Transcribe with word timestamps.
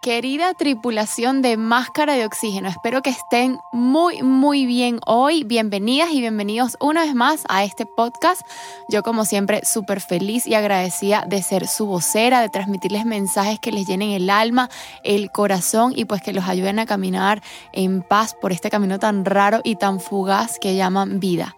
Querida 0.00 0.54
tripulación 0.54 1.42
de 1.42 1.56
Máscara 1.56 2.14
de 2.14 2.24
Oxígeno, 2.24 2.68
espero 2.68 3.02
que 3.02 3.10
estén 3.10 3.58
muy, 3.72 4.22
muy 4.22 4.64
bien 4.64 5.00
hoy. 5.04 5.42
Bienvenidas 5.42 6.12
y 6.12 6.20
bienvenidos 6.20 6.76
una 6.80 7.02
vez 7.02 7.16
más 7.16 7.42
a 7.48 7.64
este 7.64 7.84
podcast. 7.84 8.42
Yo 8.88 9.02
como 9.02 9.24
siempre 9.24 9.64
súper 9.64 10.00
feliz 10.00 10.46
y 10.46 10.54
agradecida 10.54 11.24
de 11.26 11.42
ser 11.42 11.66
su 11.66 11.86
vocera, 11.86 12.40
de 12.40 12.48
transmitirles 12.48 13.06
mensajes 13.06 13.58
que 13.58 13.72
les 13.72 13.88
llenen 13.88 14.10
el 14.10 14.30
alma, 14.30 14.70
el 15.02 15.32
corazón 15.32 15.92
y 15.96 16.04
pues 16.04 16.22
que 16.22 16.32
los 16.32 16.44
ayuden 16.44 16.78
a 16.78 16.86
caminar 16.86 17.42
en 17.72 18.02
paz 18.02 18.36
por 18.40 18.52
este 18.52 18.70
camino 18.70 19.00
tan 19.00 19.24
raro 19.24 19.62
y 19.64 19.74
tan 19.74 19.98
fugaz 19.98 20.60
que 20.60 20.76
llaman 20.76 21.18
vida. 21.18 21.56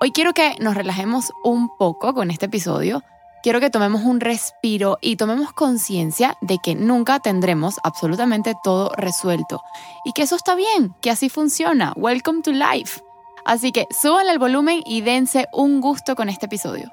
Hoy 0.00 0.12
quiero 0.12 0.32
que 0.32 0.54
nos 0.60 0.76
relajemos 0.76 1.32
un 1.42 1.76
poco 1.76 2.14
con 2.14 2.30
este 2.30 2.46
episodio 2.46 3.02
quiero 3.44 3.60
que 3.60 3.68
tomemos 3.68 4.04
un 4.04 4.20
respiro 4.20 4.96
y 5.02 5.16
tomemos 5.16 5.52
conciencia 5.52 6.38
de 6.40 6.56
que 6.64 6.74
nunca 6.74 7.20
tendremos 7.20 7.74
absolutamente 7.84 8.54
todo 8.64 8.90
resuelto 8.96 9.62
y 10.06 10.12
que 10.12 10.22
eso 10.22 10.34
está 10.34 10.54
bien, 10.54 10.94
que 11.02 11.10
así 11.10 11.28
funciona. 11.28 11.92
Welcome 11.94 12.40
to 12.40 12.52
life. 12.52 13.02
Así 13.44 13.70
que 13.70 13.86
suban 13.90 14.30
el 14.30 14.38
volumen 14.38 14.80
y 14.86 15.02
dense 15.02 15.46
un 15.52 15.82
gusto 15.82 16.16
con 16.16 16.30
este 16.30 16.46
episodio. 16.46 16.90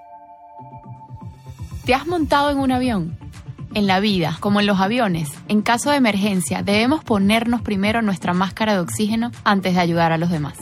¿Te 1.86 1.94
has 1.94 2.06
montado 2.06 2.50
en 2.50 2.60
un 2.60 2.74
avión? 2.74 3.18
En 3.74 3.88
la 3.88 4.02
vida, 4.02 4.36
como 4.42 4.60
en 4.60 4.66
los 4.66 4.82
aviones, 4.82 5.32
en 5.48 5.62
caso 5.62 5.90
de 5.90 5.96
emergencia, 5.96 6.64
debemos 6.64 7.02
ponernos 7.06 7.62
primero 7.62 8.02
nuestra 8.02 8.34
máscara 8.34 8.74
de 8.74 8.80
oxígeno 8.80 9.32
antes 9.46 9.76
de 9.76 9.80
ayudar 9.80 10.12
a 10.12 10.18
los 10.18 10.30
demás. 10.30 10.58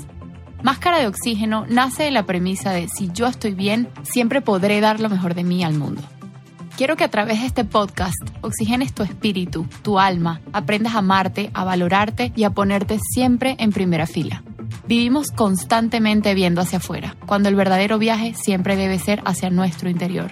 Máscara 0.62 1.00
de 1.00 1.08
Oxígeno 1.08 1.66
nace 1.70 2.04
de 2.04 2.12
la 2.12 2.26
premisa 2.26 2.72
de 2.72 2.90
si 2.90 3.10
yo 3.14 3.28
estoy 3.28 3.54
bien, 3.54 3.88
siempre 4.04 4.42
podré 4.42 4.82
dar 4.82 5.00
lo 5.00 5.10
mejor 5.10 5.34
de 5.34 5.46
mí 5.46 5.64
al 5.64 5.74
mundo. 5.74 6.02
Quiero 6.76 6.98
que 6.98 7.06
a 7.06 7.10
través 7.10 7.40
de 7.40 7.48
este 7.48 7.64
podcast 7.64 8.18
oxigenes 8.42 8.94
tu 8.94 9.04
espíritu, 9.04 9.66
tu 9.84 10.00
alma, 10.00 10.42
aprendas 10.52 10.96
a 10.96 11.00
amarte, 11.00 11.50
a 11.54 11.64
valorarte 11.64 12.34
y 12.36 12.44
a 12.44 12.50
ponerte 12.50 13.00
siempre 13.00 13.56
en 13.60 13.72
primera 13.72 14.06
fila. 14.06 14.44
Vivimos 14.86 15.32
constantemente 15.32 16.34
viendo 16.34 16.62
hacia 16.62 16.80
afuera, 16.80 17.16
cuando 17.26 17.48
el 17.48 17.56
verdadero 17.56 17.98
viaje 17.98 18.34
siempre 18.34 18.76
debe 18.76 19.00
ser 19.00 19.22
hacia 19.26 19.50
nuestro 19.50 19.90
interior. 19.90 20.32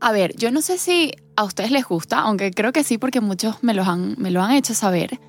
A 0.00 0.12
ver, 0.12 0.34
yo 0.36 0.50
no 0.50 0.62
sé 0.62 0.78
si 0.78 1.12
a 1.36 1.44
ustedes 1.44 1.70
les 1.70 1.84
gusta, 1.84 2.20
aunque 2.20 2.50
creo 2.50 2.72
que 2.72 2.84
sí 2.84 2.96
porque 2.96 3.20
muchos 3.20 3.62
me 3.62 3.74
lo 3.74 3.82
han, 3.84 4.14
me 4.18 4.30
lo 4.30 4.42
han 4.42 4.52
hecho 4.52 4.72
saber, 4.74 5.20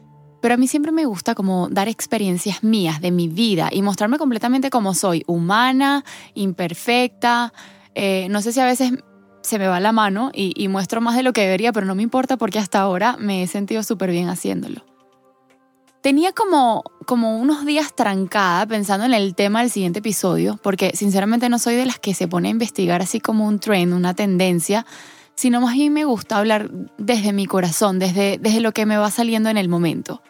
pero 0.42 0.54
a 0.54 0.58
mí 0.58 0.68
siempre 0.68 0.94
me 0.94 1.06
gusta 1.06 1.36
como 1.36 1.68
dar 1.70 1.90
experiencias 1.90 2.64
mías 2.64 3.02
de 3.02 3.12
mi 3.12 3.28
vida 3.28 3.70
y 3.72 3.82
mostrarme 3.82 4.18
completamente 4.18 4.70
como 4.70 4.94
soy, 4.94 5.24
humana, 5.28 6.04
imperfecta. 6.36 7.54
Eh, 7.96 8.28
no 8.30 8.42
sé 8.42 8.54
si 8.54 8.60
a 8.62 8.66
veces 8.66 8.94
se 9.44 9.60
me 9.60 9.68
va 9.68 9.80
la 9.80 9.92
mano 9.92 10.32
y, 10.34 10.54
y 10.56 10.68
muestro 10.70 11.02
más 11.02 11.16
de 11.16 11.24
lo 11.24 11.34
que 11.34 11.42
debería, 11.42 11.74
pero 11.74 11.86
no 11.86 11.96
me 11.96 12.04
importa 12.04 12.38
porque 12.38 12.60
hasta 12.60 12.80
ahora 12.80 13.18
me 13.20 13.44
he 13.44 13.48
sentido 13.48 13.84
súper 13.84 14.12
bien 14.12 14.30
haciéndolo. 14.30 14.91
Tenía 16.02 16.32
como, 16.32 16.84
como 17.06 17.38
unos 17.38 17.64
días 17.64 17.94
trancada 17.94 18.66
pensando 18.66 19.06
en 19.06 19.14
el 19.14 19.36
tema 19.36 19.62
del 19.62 19.70
siguiente 19.70 20.00
episodio, 20.00 20.60
porque 20.64 20.94
sinceramente 20.96 21.48
no 21.48 21.60
soy 21.60 21.76
de 21.76 21.86
las 21.86 22.00
que 22.00 22.16
se 22.16 22.28
pone 22.28 22.48
a 22.48 22.52
investigar 22.52 23.04
así 23.04 23.20
como 23.20 23.46
un 23.46 23.60
trend, 23.60 23.94
una 23.94 24.16
tendencia, 24.16 24.88
sino 25.36 25.62
más 25.62 25.76
bien 25.76 25.94
me 25.94 26.06
gusta 26.06 26.40
hablar 26.40 26.72
desde 26.98 27.34
mi 27.34 27.46
corazón, 27.46 28.00
desde, 28.00 28.40
desde 28.40 28.62
lo 28.62 28.72
que 28.72 28.88
me 28.88 28.98
va 28.98 29.12
saliendo 29.12 29.50
en 29.50 29.58
el 29.58 29.70
momento. 29.70 30.24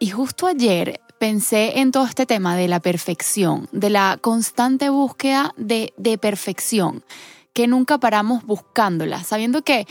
Y 0.00 0.08
justo 0.10 0.48
ayer 0.48 1.00
pensé 1.18 1.78
en 1.78 1.92
todo 1.92 2.04
este 2.04 2.26
tema 2.26 2.56
de 2.56 2.66
la 2.66 2.80
perfección, 2.80 3.68
de 3.70 3.90
la 3.90 4.18
constante 4.20 4.90
búsqueda 4.90 5.54
de, 5.56 5.94
de 5.96 6.18
perfección, 6.18 7.04
que 7.52 7.68
nunca 7.68 7.98
paramos 7.98 8.44
buscándola, 8.44 9.22
sabiendo 9.22 9.62
que 9.62 9.86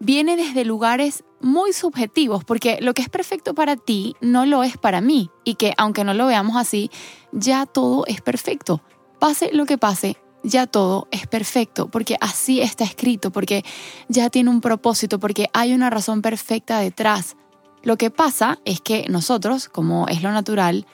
viene 0.00 0.36
desde 0.36 0.64
lugares 0.64 1.22
muy 1.40 1.72
subjetivos, 1.72 2.44
porque 2.44 2.78
lo 2.80 2.94
que 2.94 3.02
es 3.02 3.08
perfecto 3.08 3.54
para 3.54 3.76
ti 3.76 4.14
no 4.20 4.46
lo 4.46 4.62
es 4.62 4.76
para 4.76 5.00
mí, 5.00 5.30
y 5.44 5.54
que 5.54 5.74
aunque 5.76 6.04
no 6.04 6.14
lo 6.14 6.26
veamos 6.26 6.56
así, 6.56 6.90
ya 7.32 7.66
todo 7.66 8.04
es 8.06 8.20
perfecto. 8.20 8.82
Pase 9.18 9.50
lo 9.52 9.66
que 9.66 9.78
pase, 9.78 10.16
ya 10.42 10.66
todo 10.66 11.08
es 11.10 11.26
perfecto, 11.26 11.88
porque 11.88 12.16
así 12.20 12.60
está 12.60 12.84
escrito, 12.84 13.30
porque 13.30 13.64
ya 14.08 14.30
tiene 14.30 14.50
un 14.50 14.60
propósito, 14.60 15.18
porque 15.18 15.48
hay 15.52 15.74
una 15.74 15.90
razón 15.90 16.22
perfecta 16.22 16.78
detrás. 16.78 17.36
Lo 17.82 17.96
que 17.96 18.10
pasa 18.10 18.58
es 18.64 18.80
que 18.80 19.06
nosotros, 19.08 19.68
como 19.68 20.08
es 20.08 20.22
lo 20.22 20.32
natural, 20.32 20.86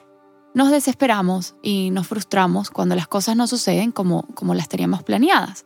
nos 0.53 0.69
desesperamos 0.69 1.55
y 1.63 1.89
nos 1.89 2.07
frustramos 2.07 2.69
cuando 2.69 2.95
las 2.95 3.07
cosas 3.07 3.35
no 3.35 3.47
suceden 3.47 3.91
como, 3.91 4.23
como 4.35 4.53
las 4.53 4.69
teníamos 4.69 5.01
planeadas. 5.03 5.65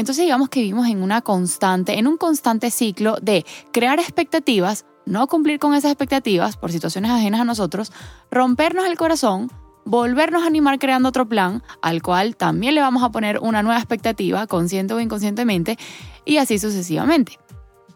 Entonces 0.00 0.24
digamos 0.24 0.48
que 0.48 0.60
vivimos 0.60 0.88
en 0.88 1.02
una 1.02 1.20
constante, 1.20 1.98
en 1.98 2.06
un 2.06 2.16
constante 2.16 2.70
ciclo 2.70 3.18
de 3.20 3.44
crear 3.70 4.00
expectativas, 4.00 4.86
no 5.04 5.26
cumplir 5.26 5.58
con 5.58 5.74
esas 5.74 5.90
expectativas 5.90 6.56
por 6.56 6.72
situaciones 6.72 7.10
ajenas 7.10 7.42
a 7.42 7.44
nosotros, 7.44 7.92
rompernos 8.30 8.86
el 8.86 8.96
corazón, 8.96 9.52
volvernos 9.84 10.42
a 10.42 10.46
animar 10.46 10.78
creando 10.78 11.10
otro 11.10 11.28
plan 11.28 11.62
al 11.82 12.00
cual 12.00 12.34
también 12.34 12.76
le 12.76 12.80
vamos 12.80 13.02
a 13.02 13.10
poner 13.10 13.40
una 13.40 13.62
nueva 13.62 13.78
expectativa, 13.78 14.46
consciente 14.46 14.94
o 14.94 15.00
inconscientemente, 15.00 15.76
y 16.24 16.38
así 16.38 16.58
sucesivamente. 16.58 17.38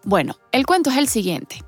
Bueno, 0.04 0.36
el 0.52 0.66
cuento 0.66 0.90
es 0.90 0.98
el 0.98 1.08
siguiente. 1.08 1.64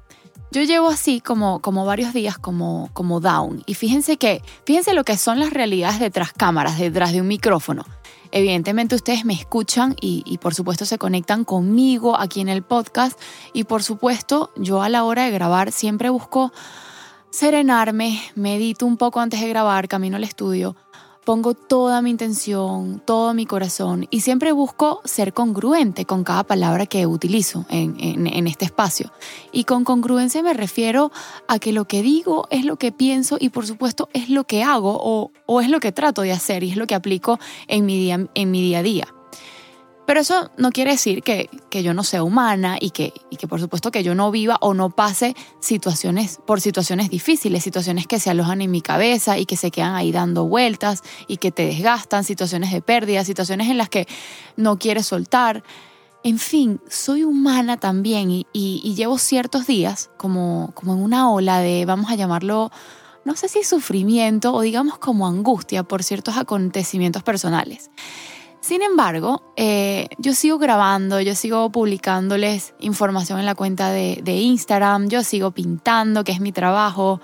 Yo 0.53 0.63
llevo 0.65 0.89
así 0.89 1.23
como, 1.23 1.61
como 1.61 1.87
varios 1.87 2.13
días 2.13 2.37
como, 2.37 2.91
como 2.93 3.21
down 3.21 3.63
y 3.65 3.73
fíjense 3.73 4.19
que, 4.19 4.43
fíjense 4.67 4.93
lo 4.93 5.03
que 5.03 5.17
son 5.17 5.41
las 5.41 5.55
realidades 5.55 5.99
detrás 5.99 6.35
cámaras, 6.35 6.79
detrás 6.79 7.13
de 7.13 7.23
un 7.23 7.29
micrófono. 7.29 7.87
Evidentemente 8.31 8.95
ustedes 8.95 9.25
me 9.25 9.35
escuchan 9.35 9.95
y, 10.01 10.39
por 10.39 10.55
supuesto 10.55 10.85
se 10.85 10.99
conectan 10.99 11.45
conmigo 11.45 12.19
aquí 12.19 12.41
en 12.41 12.49
el 12.49 12.63
podcast. 12.63 13.19
Y 13.53 13.65
por 13.65 13.83
supuesto 13.83 14.51
yo 14.57 14.83
a 14.83 14.89
la 14.89 15.05
hora 15.05 15.25
de 15.25 15.31
grabar 15.31 15.73
siempre 15.73 16.11
busco 16.11 16.53
serenarme, 17.31 18.21
medito 18.35 18.87
un 18.87 18.97
poco 18.97 19.21
antes 19.21 19.41
de 19.41 19.49
grabar, 19.49 19.89
camino 19.89 20.17
al 20.17 20.25
estudio 20.25 20.77
pongo 21.27 21.55
toda 21.55 22.03
mi 22.03 22.11
intención, 22.11 23.03
todo 23.05 23.35
mi 23.35 23.47
corazón 23.47 24.07
y 24.11 24.21
siempre 24.21 24.53
busco 24.53 25.01
ser 25.05 25.33
congruente 25.33 26.05
con 26.05 26.23
cada 26.23 26.45
palabra 26.45 26.87
que 26.87 27.05
utilizo 27.05 27.67
en, 27.69 28.47
este 28.47 28.65
espacio. 28.65 29.13
Y 29.51 29.65
con 29.65 29.83
congruencia 29.83 30.41
me 30.45 30.55
refiero 30.55 31.11
a 31.49 31.59
que 31.59 31.73
lo 31.73 31.87
que 31.87 32.01
digo 32.01 32.47
es 32.51 32.65
lo 32.65 32.77
que 32.77 32.93
pienso 32.93 33.39
y 33.41 33.49
por 33.49 33.67
supuesto 33.67 34.09
es 34.13 34.31
lo 34.31 34.45
que 34.45 34.63
hago 34.63 34.97
o, 35.03 35.33
o 35.47 35.61
es 35.61 35.69
lo 35.69 35.81
que 35.81 35.91
trato 35.91 36.23
de 36.23 36.31
hacer 36.31 36.63
y 36.63 36.71
es 36.71 36.77
lo 36.77 36.87
que 36.87 36.95
aplico 36.95 37.41
en 37.67 37.87
mi 37.87 37.99
día, 37.99 38.29
en 38.33 38.51
mi 38.53 38.63
día 38.63 38.79
a 38.79 38.83
día. 38.85 39.16
Pero 40.07 40.21
eso 40.21 40.53
no 40.57 40.71
quiere 40.71 40.93
decir 40.93 41.23
que, 41.25 41.51
yo 41.73 41.93
no 41.93 42.05
sea 42.05 42.23
humana 42.23 42.79
y 42.81 42.91
que, 42.91 43.13
y 43.29 43.37
que 43.37 43.49
por 43.49 43.61
supuesto 43.61 43.91
que 43.91 44.05
yo 44.05 44.15
no 44.15 44.31
viva 44.31 44.57
o 44.61 44.73
no 44.73 44.91
pase 44.91 45.35
situaciones 45.61 46.39
por 46.47 46.61
situaciones 46.61 47.11
difíciles, 47.11 47.65
situaciones 47.65 48.07
que 48.07 48.21
se 48.21 48.31
alojan 48.31 48.63
en 48.63 48.71
mi 48.71 48.81
cabeza 48.81 49.37
y 49.37 49.47
que 49.47 49.57
se 49.57 49.71
quedan 49.71 49.95
ahí 49.95 50.13
dando 50.13 50.47
vueltas 50.47 51.03
y 51.27 51.39
que 51.39 51.51
te 51.51 51.67
desgastan, 51.67 52.23
situaciones 52.23 52.71
de 52.73 52.81
pérdida, 52.81 53.25
situaciones 53.25 53.69
en 53.69 53.79
las 53.79 53.89
que 53.89 54.07
no 54.57 54.79
quieres 54.79 55.07
soltar. 55.07 55.65
En 56.23 56.39
fin, 56.39 56.81
soy 56.89 57.25
humana 57.25 57.77
también 57.77 58.31
y, 58.31 58.47
y 58.53 58.95
llevo 58.95 59.19
ciertos 59.19 59.67
días 59.67 60.11
como, 60.17 60.71
como 60.75 60.95
en 60.95 61.03
una 61.03 61.31
ola 61.31 61.59
de, 61.59 61.85
vamos 61.85 62.11
a 62.11 62.15
llamarlo, 62.15 62.71
no 63.25 63.35
sé 63.35 63.49
si 63.49 63.65
sufrimiento 63.65 64.55
o 64.55 64.61
digamos 64.61 64.99
como 64.99 65.27
angustia 65.27 65.83
por 65.83 66.05
ciertos 66.05 66.37
acontecimientos 66.37 67.25
personales. 67.25 67.91
Sin 68.67 68.83
embargo, 68.83 69.45
eh, 69.55 70.09
yo 70.19 70.35
sigo 70.35 70.59
grabando, 70.59 71.21
yo 71.21 71.37
sigo 71.37 71.71
publicándoles 71.71 72.75
información 72.81 73.39
en 73.39 73.47
la 73.47 73.55
cuenta 73.55 73.93
de, 73.93 74.21
Instagram, 74.27 75.09
yo 75.09 75.23
sigo 75.23 75.53
pintando, 75.53 76.25
que 76.25 76.33
es 76.33 76.41
mi 76.41 76.51
trabajo, 76.51 77.21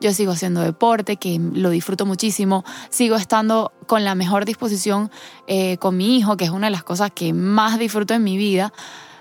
yo 0.00 0.14
sigo 0.14 0.32
haciendo 0.32 0.62
deporte, 0.62 1.18
que 1.18 1.38
lo 1.38 1.68
disfruto 1.68 2.06
muchísimo, 2.06 2.64
sigo 2.88 3.16
estando 3.16 3.72
con 3.86 4.04
la 4.04 4.14
mejor 4.14 4.46
disposición 4.46 5.10
eh, 5.46 5.76
con 5.76 5.98
mi 5.98 6.16
hijo, 6.16 6.38
que 6.38 6.46
es 6.46 6.50
una 6.50 6.68
de 6.68 6.70
las 6.70 6.82
cosas 6.82 7.10
que 7.14 7.34
más 7.34 7.78
disfruto 7.78 8.14
en 8.14 8.24
mi 8.24 8.38
vida. 8.38 8.72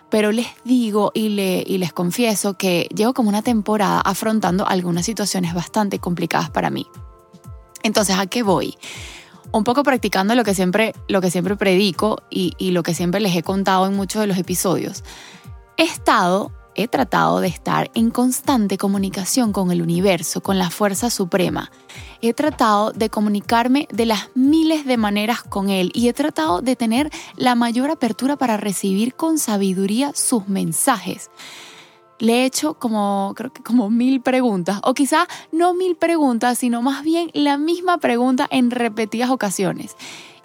Pero 0.10 0.31
les 0.31 0.48
digo 0.63 1.12
y, 1.13 1.25
y 1.25 1.78
les 1.78 1.92
confieso 1.92 2.54
que 2.54 2.88
llevo 2.95 3.13
como 3.13 3.28
una 3.28 3.42
temporada 3.42 4.00
afrontando 4.00 4.66
algunas 4.66 5.06
situaciones 5.06 5.54
bastante 5.54 6.00
complicadas 6.00 6.50
para 6.50 6.69
mí. 6.69 6.88
Entonces, 7.83 8.18
¿a 8.18 8.28
qué 8.28 8.44
voy? 8.44 8.78
Un 9.57 9.63
poco 9.63 9.84
practicando 9.84 10.36
lo 10.36 10.44
que 10.44 10.54
siempre, 10.54 10.94
lo 11.07 11.22
que 11.22 11.31
siempre 11.31 11.56
predico 11.56 12.22
y, 12.30 12.54
y 12.57 12.72
lo 12.72 12.84
que 12.84 12.94
siempre 12.94 13.22
les 13.22 13.36
he 13.36 13.44
contado 13.44 13.88
en 13.88 13.96
muchos 13.96 14.22
de 14.22 14.28
los 14.28 14.38
episodios. 14.38 15.04
He 15.78 15.84
estado 15.84 16.52
he 16.75 16.88
tratado 16.88 17.40
de 17.40 17.48
estar 17.48 17.90
en 17.94 18.12
constante 18.12 18.78
comunicación 18.78 19.54
con 19.54 19.72
el 19.72 19.81
universo, 19.81 20.42
con 20.42 20.60
la 20.60 20.69
fuerza 20.69 21.10
suprema. 21.10 21.72
He 22.22 22.34
tratado 22.34 22.92
de 22.92 23.10
comunicarme 23.10 23.88
de 23.92 24.06
las 24.06 24.30
miles 24.36 24.86
de 24.86 24.98
maneras 24.98 25.42
con 25.42 25.69
él 25.69 25.92
y 25.94 26.10
he 26.10 26.13
tratado 26.13 26.62
de 26.62 26.75
tener 26.75 27.10
la 27.38 27.56
mayor 27.56 27.90
apertura 27.90 28.36
para 28.36 28.57
recibir 28.57 29.16
con 29.16 29.40
sabiduría 29.40 30.12
sus 30.13 30.48
mensajes. 30.48 31.31
Le 32.20 32.42
he 32.42 32.46
hecho 32.46 32.76
como, 32.76 33.34
creo 33.36 33.52
que 33.52 33.62
como 33.62 33.90
mil 33.90 34.22
preguntas, 34.22 34.80
o 34.84 34.94
quizá 34.94 35.28
no 35.52 35.74
mil 35.74 35.96
preguntas, 35.96 36.58
sino 36.58 36.82
más 36.82 37.04
bien 37.04 37.30
la 37.34 37.58
misma 37.58 37.98
pregunta 37.98 38.48
en 38.50 38.72
repetidas 38.72 39.30
ocasiones. 39.30 39.96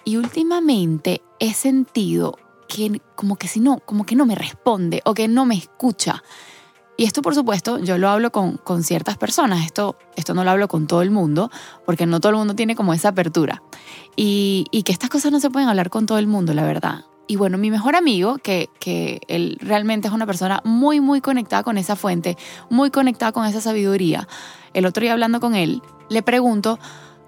Y 0.03 0.17
últimamente 0.17 1.21
he 1.39 1.53
sentido 1.53 2.37
que 2.67 3.01
como 3.15 3.35
que 3.35 3.47
si 3.47 3.59
no, 3.59 3.79
como 3.79 4.05
que 4.05 4.15
no 4.15 4.25
me 4.25 4.35
responde 4.35 5.01
o 5.05 5.13
que 5.13 5.27
no 5.27 5.45
me 5.45 5.55
escucha. 5.55 6.23
Y 6.97 7.05
esto, 7.05 7.21
por 7.21 7.33
supuesto, 7.33 7.79
yo 7.79 7.97
lo 7.97 8.09
hablo 8.09 8.31
con, 8.31 8.57
con 8.57 8.83
ciertas 8.83 9.17
personas. 9.17 9.65
Esto, 9.65 9.97
esto 10.15 10.33
no 10.33 10.43
lo 10.43 10.51
hablo 10.51 10.67
con 10.67 10.87
todo 10.87 11.01
el 11.01 11.09
mundo, 11.09 11.49
porque 11.85 12.05
no 12.05 12.19
todo 12.19 12.31
el 12.31 12.37
mundo 12.37 12.55
tiene 12.55 12.75
como 12.75 12.93
esa 12.93 13.09
apertura. 13.09 13.63
Y, 14.15 14.65
y 14.71 14.83
que 14.83 14.91
estas 14.91 15.09
cosas 15.09 15.31
no 15.31 15.39
se 15.39 15.49
pueden 15.49 15.67
hablar 15.67 15.89
con 15.89 16.05
todo 16.05 16.19
el 16.19 16.27
mundo, 16.27 16.53
la 16.53 16.63
verdad. 16.63 17.05
Y 17.31 17.37
bueno, 17.37 17.57
mi 17.57 17.71
mejor 17.71 17.95
amigo, 17.95 18.39
que, 18.39 18.69
que 18.81 19.21
él 19.29 19.57
realmente 19.61 20.09
es 20.09 20.13
una 20.13 20.25
persona 20.25 20.59
muy, 20.65 20.99
muy 20.99 21.21
conectada 21.21 21.63
con 21.63 21.77
esa 21.77 21.95
fuente, 21.95 22.37
muy 22.69 22.91
conectada 22.91 23.31
con 23.31 23.45
esa 23.45 23.61
sabiduría. 23.61 24.27
El 24.73 24.85
otro 24.85 24.99
día 24.99 25.13
hablando 25.13 25.39
con 25.39 25.55
él, 25.55 25.81
le 26.09 26.23
pregunto, 26.23 26.77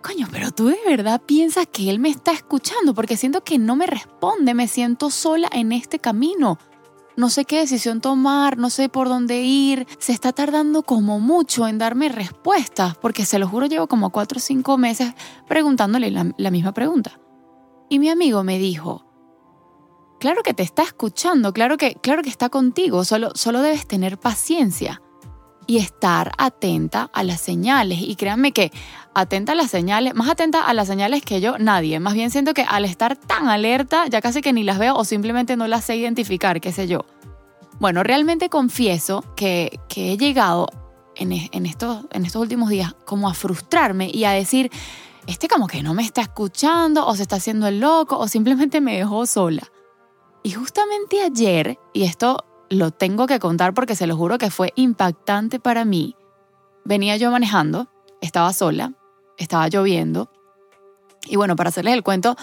coño, 0.01 0.27
pero 0.29 0.51
tú 0.51 0.65
de 0.65 0.77
verdad 0.85 1.21
piensas 1.21 1.67
que 1.71 1.89
él 1.89 1.99
me 1.99 2.09
está 2.09 2.33
escuchando 2.33 2.93
porque 2.93 3.15
siento 3.15 3.45
que 3.45 3.57
no 3.57 3.77
me 3.77 3.87
responde, 3.87 4.53
me 4.53 4.67
siento 4.67 5.09
sola 5.09 5.47
en 5.53 5.71
este 5.71 5.99
camino. 5.99 6.59
No 7.15 7.29
sé 7.29 7.45
qué 7.45 7.59
decisión 7.59 8.01
tomar, 8.01 8.57
no 8.57 8.69
sé 8.69 8.89
por 8.89 9.07
dónde 9.07 9.41
ir. 9.41 9.87
Se 9.99 10.11
está 10.11 10.33
tardando 10.33 10.83
como 10.83 11.21
mucho 11.21 11.65
en 11.65 11.77
darme 11.77 12.09
respuestas, 12.09 12.97
porque 12.97 13.23
se 13.23 13.39
lo 13.39 13.47
juro 13.47 13.67
llevo 13.67 13.87
como 13.87 14.09
cuatro 14.09 14.39
o 14.39 14.41
cinco 14.41 14.77
meses 14.77 15.13
preguntándole 15.47 16.11
la, 16.11 16.51
misma 16.51 16.73
pregunta. 16.73 17.21
Y 17.87 17.99
mi 17.99 18.09
amigo 18.09 18.43
me 18.43 18.59
dijo, 18.59 19.12
claro 20.23 20.41
que 20.41 20.53
te 20.53 20.63
está 20.63 20.83
escuchando, 20.83 21.51
claro 21.51 21.75
que, 21.75 21.95
claro 21.95 22.21
que 22.21 22.29
está 22.29 22.47
contigo, 22.47 23.03
solo, 23.03 23.31
solo 23.35 23.61
debes 23.61 23.85
tener 23.85 24.17
paciencia 24.17 25.01
y 25.67 25.79
estar 25.79 26.31
atenta 26.37 27.09
a 27.11 27.25
las 27.25 27.41
señales. 27.41 27.99
Y 27.99 28.15
créanme 28.15 28.53
que 28.53 28.71
atenta 29.13 29.51
a 29.51 29.55
las 29.55 29.69
señales, 29.69 30.15
más 30.15 30.29
atenta 30.29 30.65
a 30.65 30.73
las 30.73 30.87
señales 30.87 31.23
que 31.23 31.41
yo, 31.41 31.57
nadie. 31.57 31.99
Más 31.99 32.13
bien 32.13 32.31
siento 32.31 32.53
que 32.53 32.61
al 32.61 32.85
estar 32.85 33.17
tan 33.17 33.49
alerta, 33.49 34.07
ya 34.07 34.21
casi 34.21 34.39
que 34.39 34.53
ni 34.53 34.63
las 34.63 34.79
veo 34.79 34.95
o 34.95 35.03
simplemente 35.03 35.57
no 35.57 35.67
las 35.67 35.83
sé 35.83 35.97
identificar, 35.97 36.61
qué 36.61 36.71
sé 36.71 36.87
yo. 36.87 36.99
Bueno, 37.81 38.01
realmente 38.01 38.47
confieso 38.47 39.25
que, 39.35 39.77
he 39.93 40.15
llegado 40.15 40.69
en, 41.17 41.33
en, 41.33 41.65
estos, 41.65 42.05
en 42.11 42.25
estos 42.25 42.41
últimos 42.41 42.69
días 42.69 42.95
como 43.03 43.27
a 43.27 43.33
frustrarme 43.33 44.09
y 44.09 44.23
a 44.23 44.31
decir, 44.31 44.71
este 45.27 45.49
como 45.49 45.67
que 45.67 45.83
no 45.83 45.93
me 45.93 46.03
está 46.03 46.21
escuchando 46.21 47.05
o 47.05 47.13
se 47.13 47.23
está 47.23 47.35
haciendo 47.35 47.67
el 47.67 47.81
loco 47.81 48.17
o 48.17 48.29
simplemente 48.29 48.79
me 48.79 48.95
dejó 48.95 49.25
sola. 49.25 49.72
Y 50.43 50.51
justamente 50.51 51.21
ayer, 51.21 51.79
y 51.93 52.03
esto 52.03 52.45
lo 52.69 52.91
tengo 52.91 53.27
que 53.27 53.39
contar 53.39 53.73
porque 53.73 53.95
se 53.95 54.07
lo 54.07 54.17
juro 54.17 54.37
que 54.37 54.51
fue 54.51 54.73
impactante 54.75 55.59
para 55.59 55.85
mí. 55.85 56.15
Venía 56.83 57.15
yo 57.15 57.31
manejando, 57.31 57.87
estaba 58.19 58.51
sola, 58.51 58.93
estaba 59.37 59.69
lloviendo. 59.69 60.29
Y 61.25 61.37
bueno, 61.37 61.55
para 61.55 61.69
hacerles 61.69 61.93
el 61.93 62.03
cuento 62.03 62.35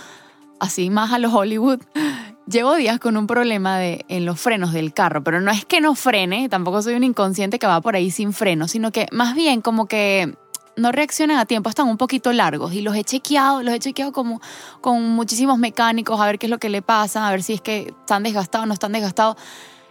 así 0.58 0.88
más 0.88 1.12
a 1.12 1.18
los 1.18 1.34
Hollywood, 1.34 1.80
llevo 2.46 2.74
días 2.74 2.98
con 2.98 3.18
un 3.18 3.26
problema 3.26 3.78
de, 3.78 4.04
en 4.08 4.24
los 4.24 4.40
frenos 4.40 4.72
del 4.72 4.94
carro, 4.94 5.22
pero 5.22 5.40
no 5.42 5.50
es 5.50 5.66
que 5.66 5.82
no 5.82 5.94
frene, 5.94 6.48
tampoco 6.48 6.80
soy 6.80 6.94
un 6.94 7.04
inconsciente 7.04 7.58
que 7.58 7.66
va 7.66 7.80
por 7.82 7.96
ahí 7.96 8.10
sin 8.10 8.32
freno, 8.32 8.66
sino 8.66 8.92
que 8.92 9.08
más 9.12 9.34
bien 9.34 9.60
como 9.60 9.86
que 9.86 10.34
no 10.80 10.92
reaccionan 10.92 11.38
a 11.38 11.46
tiempo, 11.46 11.68
están 11.68 11.88
un 11.88 11.96
poquito 11.96 12.32
largos 12.32 12.72
y 12.72 12.80
los 12.80 12.96
he 12.96 13.04
chequeado, 13.04 13.62
los 13.62 13.74
he 13.74 13.78
chequeado 13.78 14.12
como 14.12 14.40
con 14.80 15.02
muchísimos 15.10 15.58
mecánicos 15.58 16.20
a 16.20 16.26
ver 16.26 16.38
qué 16.38 16.46
es 16.46 16.50
lo 16.50 16.58
que 16.58 16.68
le 16.68 16.82
pasa, 16.82 17.28
a 17.28 17.30
ver 17.30 17.42
si 17.42 17.54
es 17.54 17.60
que 17.60 17.94
están 18.00 18.22
desgastados 18.22 18.66
no 18.66 18.74
están 18.74 18.92
desgastados 18.92 19.36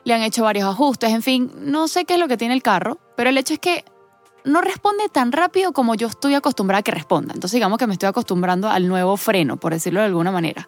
le 0.03 0.13
han 0.13 0.21
hecho 0.21 0.43
varios 0.43 0.67
ajustes, 0.67 1.11
en 1.11 1.21
fin, 1.21 1.51
no 1.59 1.87
sé 1.87 2.05
qué 2.05 2.15
es 2.15 2.19
lo 2.19 2.27
que 2.27 2.37
tiene 2.37 2.53
el 2.53 2.63
carro, 2.63 2.97
pero 3.15 3.29
el 3.29 3.37
hecho 3.37 3.53
es 3.53 3.59
que 3.59 3.85
no 4.43 4.61
responde 4.61 5.09
tan 5.09 5.31
rápido 5.31 5.73
como 5.73 5.95
yo 5.95 6.07
estoy 6.07 6.33
acostumbrada 6.33 6.79
a 6.79 6.83
que 6.83 6.91
responda. 6.91 7.33
Entonces 7.33 7.57
digamos 7.57 7.77
que 7.77 7.87
me 7.87 7.93
estoy 7.93 8.07
acostumbrando 8.07 8.69
al 8.69 8.87
nuevo 8.87 9.17
freno, 9.17 9.57
por 9.57 9.73
decirlo 9.73 9.99
de 9.99 10.07
alguna 10.07 10.31
manera. 10.31 10.67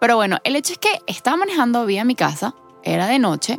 Pero 0.00 0.16
bueno, 0.16 0.38
el 0.44 0.56
hecho 0.56 0.74
es 0.74 0.78
que 0.78 1.00
estaba 1.06 1.36
manejando 1.36 1.84
vía 1.86 2.04
mi 2.04 2.14
casa, 2.14 2.54
era 2.84 3.06
de 3.06 3.18
noche, 3.18 3.58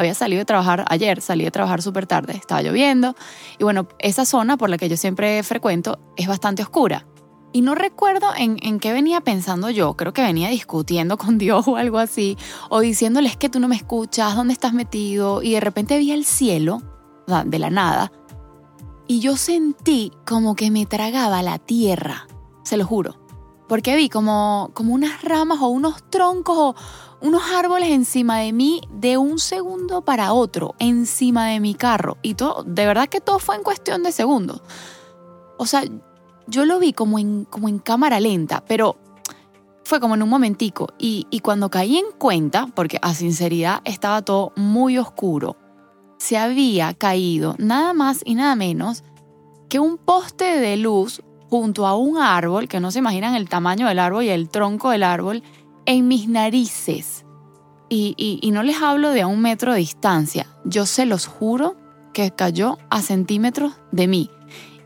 había 0.00 0.14
salido 0.14 0.38
de 0.40 0.46
trabajar 0.46 0.86
ayer, 0.88 1.20
salí 1.20 1.44
de 1.44 1.50
trabajar 1.50 1.82
súper 1.82 2.06
tarde, 2.06 2.32
estaba 2.34 2.62
lloviendo. 2.62 3.14
Y 3.58 3.64
bueno, 3.64 3.86
esa 3.98 4.24
zona 4.24 4.56
por 4.56 4.70
la 4.70 4.78
que 4.78 4.88
yo 4.88 4.96
siempre 4.96 5.42
frecuento 5.42 5.98
es 6.16 6.26
bastante 6.26 6.62
oscura. 6.62 7.06
Y 7.52 7.60
no 7.60 7.74
recuerdo 7.74 8.28
en, 8.34 8.56
en, 8.62 8.78
qué 8.78 8.92
venía 8.94 9.20
pensando 9.20 9.68
yo, 9.68 9.94
creo 9.98 10.14
que 10.14 10.22
venía 10.22 10.48
discutiendo 10.48 11.18
con 11.18 11.36
Dios 11.36 11.68
o 11.68 11.76
algo 11.76 11.98
así, 11.98 12.38
o 12.70 12.80
diciéndoles 12.80 13.36
que 13.36 13.50
tú 13.50 13.60
no 13.60 13.68
me 13.68 13.76
escuchas, 13.76 14.34
dónde 14.36 14.54
estás 14.54 14.72
metido, 14.72 15.42
y 15.42 15.52
de 15.52 15.60
repente 15.60 15.98
vi 15.98 16.12
el 16.12 16.24
cielo, 16.24 16.82
de 17.44 17.58
la 17.58 17.70
nada, 17.70 18.10
y 19.06 19.20
yo 19.20 19.36
sentí 19.36 20.12
como 20.26 20.56
que 20.56 20.70
me 20.70 20.86
tragaba 20.86 21.42
la 21.42 21.58
tierra, 21.58 22.26
se 22.64 22.76
lo 22.76 22.86
juro, 22.86 23.16
porque 23.70 23.94
vi 23.94 24.08
como, 24.08 24.72
como 24.74 24.92
unas 24.94 25.22
ramas 25.22 25.60
o 25.60 25.68
unos 25.68 26.02
troncos 26.10 26.58
o 26.58 26.74
unos 27.20 27.40
árboles 27.54 27.90
encima 27.90 28.38
de 28.38 28.52
mí 28.52 28.80
de 28.90 29.16
un 29.16 29.38
segundo 29.38 30.02
para 30.02 30.32
otro, 30.32 30.74
encima 30.80 31.46
de 31.46 31.60
mi 31.60 31.74
carro, 31.74 32.16
y 32.20 32.34
todo, 32.34 32.64
de 32.64 32.84
verdad 32.84 33.06
que 33.06 33.20
todo 33.20 33.38
fue 33.38 33.54
en 33.54 33.62
cuestión 33.62 34.02
de 34.02 34.10
segundos. 34.10 34.60
O 35.56 35.66
sea, 35.66 35.84
yo 36.48 36.64
lo 36.64 36.80
vi 36.80 36.92
como 36.92 37.20
en, 37.20 37.44
como 37.44 37.68
en 37.68 37.78
cámara 37.78 38.18
lenta, 38.18 38.64
pero 38.66 38.96
fue 39.84 40.00
como 40.00 40.16
en 40.16 40.24
un 40.24 40.30
momentico. 40.30 40.88
Y, 40.98 41.28
y 41.30 41.38
cuando 41.38 41.70
caí 41.70 41.96
en 41.96 42.10
cuenta, 42.18 42.66
porque 42.74 42.98
a 43.00 43.14
sinceridad 43.14 43.82
estaba 43.84 44.22
todo 44.22 44.52
muy 44.56 44.98
oscuro, 44.98 45.56
se 46.18 46.38
había 46.38 46.92
caído 46.94 47.54
nada 47.58 47.92
más 47.92 48.22
y 48.24 48.34
nada 48.34 48.56
menos 48.56 49.04
que 49.68 49.78
un 49.78 49.96
poste 49.96 50.58
de 50.58 50.76
luz 50.76 51.22
junto 51.50 51.86
a 51.86 51.96
un 51.96 52.16
árbol, 52.18 52.68
que 52.68 52.80
no 52.80 52.90
se 52.90 53.00
imaginan 53.00 53.34
el 53.34 53.48
tamaño 53.48 53.88
del 53.88 53.98
árbol 53.98 54.24
y 54.24 54.30
el 54.30 54.48
tronco 54.48 54.90
del 54.90 55.02
árbol, 55.02 55.42
en 55.84 56.08
mis 56.08 56.28
narices. 56.28 57.26
Y, 57.88 58.14
y, 58.16 58.50
no 58.52 58.62
les 58.62 58.80
hablo 58.80 59.10
de 59.10 59.22
a 59.22 59.26
un 59.26 59.40
metro 59.40 59.72
de 59.72 59.80
distancia, 59.80 60.46
yo 60.64 60.86
se 60.86 61.06
los 61.06 61.26
juro 61.26 61.76
que 62.12 62.30
cayó 62.30 62.78
a 62.88 63.02
centímetros 63.02 63.72
de 63.90 64.06
mí. 64.06 64.30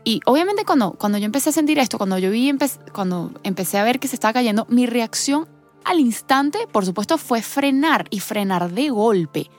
Y 0.03 0.21
obviamente 0.25 0.65
cuando, 0.65 0.93
cuando 0.93 1.19
yo 1.19 1.25
empecé 1.25 1.49
a 1.49 1.53
sentir 1.53 1.77
esto, 1.77 1.99
cuando 1.99 2.17
yo 2.17 2.31
vi, 2.31 2.51
cuando 2.93 3.31
empecé 3.43 3.77
a 3.77 3.83
ver 3.83 3.99
que 3.99 4.07
se 4.07 4.15
estaba 4.15 4.33
cayendo, 4.33 4.65
mi 4.69 4.87
reacción 4.87 5.47
al 5.83 5.99
instante, 5.99 6.67
por 6.71 6.83
supuesto, 6.85 7.19
fue 7.19 7.43
frenar 7.43 8.07
y 8.09 8.19
frenar 8.19 8.71
de 8.71 8.89
golpe, 8.89 9.51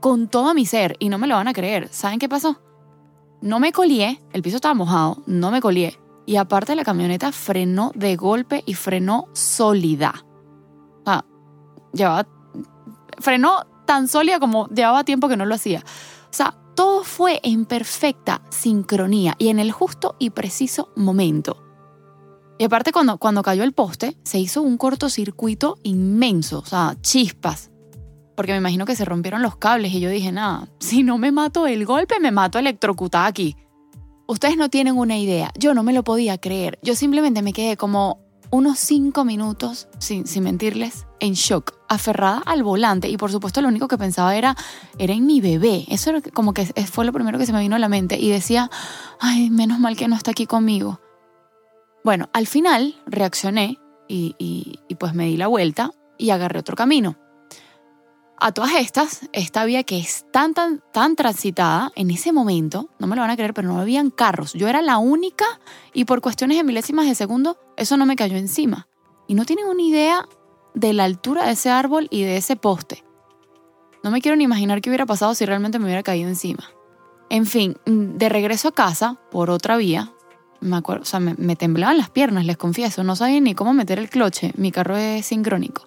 con 0.00 0.28
todo 0.28 0.54
mi 0.54 0.64
ser. 0.64 0.96
Y 0.98 1.10
no 1.10 1.18
me 1.18 1.26
lo 1.26 1.34
van 1.34 1.48
a 1.48 1.52
creer. 1.52 1.88
¿Saben 1.92 2.18
qué 2.18 2.28
pasó? 2.28 2.58
No 3.42 3.60
me 3.60 3.72
colié, 3.72 4.22
el 4.32 4.42
piso 4.42 4.56
estaba 4.56 4.74
mojado, 4.74 5.22
no 5.26 5.50
me 5.50 5.60
colié. 5.60 5.98
Y 6.26 6.36
aparte 6.36 6.74
la 6.74 6.84
camioneta 6.84 7.32
frenó 7.32 7.92
de 7.94 8.16
golpe 8.16 8.62
y 8.66 8.74
frenó 8.74 9.28
sólida. 9.32 10.24
Sea, 11.04 11.24
llevaba, 11.92 12.26
frenó 13.18 13.66
tan 13.84 14.08
sólida 14.08 14.40
como 14.40 14.68
llevaba 14.68 15.04
tiempo 15.04 15.28
que 15.28 15.36
no 15.36 15.44
lo 15.44 15.54
hacía. 15.54 15.80
O 15.80 16.36
sea, 16.36 16.56
todo 16.74 17.04
fue 17.04 17.40
en 17.42 17.66
perfecta 17.66 18.42
sincronía 18.50 19.34
y 19.38 19.48
en 19.48 19.58
el 19.58 19.70
justo 19.70 20.16
y 20.18 20.30
preciso 20.30 20.90
momento. 20.96 21.62
Y 22.58 22.64
aparte 22.64 22.92
cuando, 22.92 23.18
cuando 23.18 23.42
cayó 23.42 23.64
el 23.64 23.72
poste, 23.72 24.16
se 24.22 24.38
hizo 24.38 24.62
un 24.62 24.78
cortocircuito 24.78 25.76
inmenso, 25.82 26.60
o 26.60 26.64
sea, 26.64 26.96
chispas. 27.00 27.70
Porque 28.36 28.52
me 28.52 28.58
imagino 28.58 28.86
que 28.86 28.96
se 28.96 29.04
rompieron 29.04 29.42
los 29.42 29.56
cables 29.56 29.92
y 29.92 30.00
yo 30.00 30.08
dije, 30.08 30.32
nada, 30.32 30.68
si 30.80 31.02
no 31.02 31.18
me 31.18 31.32
mato 31.32 31.66
el 31.66 31.84
golpe, 31.84 32.18
me 32.20 32.32
mato 32.32 32.58
electrocutada 32.58 33.26
aquí. 33.26 33.56
Ustedes 34.26 34.56
no 34.56 34.70
tienen 34.70 34.96
una 34.96 35.18
idea, 35.18 35.52
yo 35.58 35.74
no 35.74 35.82
me 35.82 35.92
lo 35.92 36.02
podía 36.02 36.38
creer. 36.38 36.78
Yo 36.82 36.94
simplemente 36.94 37.42
me 37.42 37.52
quedé 37.52 37.76
como 37.76 38.20
unos 38.50 38.78
cinco 38.78 39.24
minutos, 39.24 39.88
sin, 39.98 40.26
sin 40.26 40.44
mentirles, 40.44 41.06
en 41.20 41.34
shock, 41.34 41.74
aferrada 41.88 42.42
al 42.46 42.62
volante. 42.62 43.08
Y 43.08 43.16
por 43.16 43.32
supuesto 43.32 43.60
lo 43.60 43.68
único 43.68 43.88
que 43.88 43.98
pensaba 43.98 44.36
era, 44.36 44.56
era 44.98 45.12
en 45.12 45.26
mi 45.26 45.40
bebé. 45.40 45.84
Eso 45.88 46.10
era 46.10 46.20
como 46.20 46.54
que 46.54 46.64
fue 46.64 47.04
lo 47.04 47.12
primero 47.12 47.38
que 47.38 47.46
se 47.46 47.52
me 47.52 47.60
vino 47.60 47.76
a 47.76 47.80
la 47.80 47.88
mente. 47.88 48.18
Y 48.18 48.30
decía, 48.30 48.70
ay, 49.20 49.50
menos 49.50 49.78
mal 49.78 49.96
que 49.96 50.08
no 50.08 50.16
está 50.16 50.30
aquí 50.30 50.46
conmigo. 50.46 51.00
Bueno, 52.04 52.28
al 52.32 52.46
final 52.46 52.94
reaccioné 53.06 53.78
y, 54.08 54.36
y 54.38 54.94
pues 54.94 55.14
me 55.14 55.26
di 55.26 55.36
la 55.36 55.48
vuelta 55.48 55.90
y 56.16 56.30
agarré 56.30 56.60
otro 56.60 56.76
camino. 56.76 57.16
A 58.38 58.52
todas 58.52 58.72
estas, 58.74 59.28
esta 59.32 59.64
vía 59.64 59.84
que 59.84 59.98
es 59.98 60.26
tan, 60.32 60.54
tan, 60.54 60.82
tan 60.92 61.16
transitada, 61.16 61.92
en 61.94 62.10
ese 62.10 62.32
momento, 62.32 62.90
no 62.98 63.06
me 63.06 63.16
lo 63.16 63.22
van 63.22 63.30
a 63.30 63.36
creer, 63.36 63.54
pero 63.54 63.68
no 63.68 63.80
habían 63.80 64.10
carros. 64.10 64.52
Yo 64.54 64.68
era 64.68 64.82
la 64.82 64.98
única 64.98 65.44
y 65.92 66.04
por 66.04 66.20
cuestiones 66.20 66.58
de 66.58 66.64
milésimas 66.64 67.06
de 67.06 67.14
segundo, 67.14 67.58
eso 67.76 67.96
no 67.96 68.06
me 68.06 68.16
cayó 68.16 68.36
encima. 68.36 68.88
Y 69.28 69.34
no 69.34 69.44
tienen 69.44 69.66
una 69.66 69.82
idea 69.82 70.28
de 70.74 70.92
la 70.92 71.04
altura 71.04 71.46
de 71.46 71.52
ese 71.52 71.70
árbol 71.70 72.08
y 72.10 72.22
de 72.22 72.36
ese 72.36 72.56
poste. 72.56 73.04
No 74.02 74.10
me 74.10 74.20
quiero 74.20 74.36
ni 74.36 74.44
imaginar 74.44 74.80
qué 74.80 74.90
hubiera 74.90 75.06
pasado 75.06 75.34
si 75.34 75.46
realmente 75.46 75.78
me 75.78 75.86
hubiera 75.86 76.02
caído 76.02 76.28
encima. 76.28 76.64
En 77.30 77.46
fin, 77.46 77.76
de 77.86 78.28
regreso 78.28 78.68
a 78.68 78.72
casa, 78.72 79.18
por 79.30 79.48
otra 79.48 79.76
vía, 79.76 80.12
me 80.60 80.76
acuerdo, 80.76 81.02
o 81.02 81.06
sea, 81.06 81.20
me, 81.20 81.56
temblaban 81.56 81.98
las 81.98 82.10
piernas, 82.10 82.44
les 82.44 82.56
confieso, 82.56 83.04
no 83.04 83.16
sabía 83.16 83.40
ni 83.40 83.54
cómo 83.54 83.72
meter 83.72 83.98
el 83.98 84.10
cloche, 84.10 84.52
mi 84.56 84.72
carro 84.72 84.96
es 84.96 85.26
sincrónico. 85.26 85.86